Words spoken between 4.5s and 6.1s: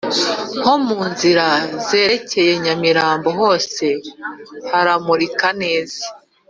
haramurika neza